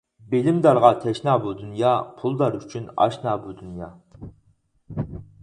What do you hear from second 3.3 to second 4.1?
بۇ دۇنيا.